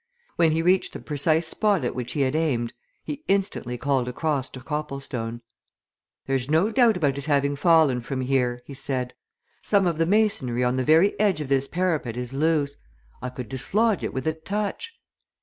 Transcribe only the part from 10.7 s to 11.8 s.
the very edge of this